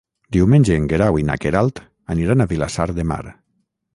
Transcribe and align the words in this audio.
Diumenge 0.35 0.77
en 0.79 0.87
Guerau 0.93 1.19
i 1.19 1.25
na 1.27 1.35
Queralt 1.43 1.83
aniran 2.15 2.41
a 2.41 2.47
Vilassar 2.53 2.87
de 3.01 3.09
Mar. 3.13 3.23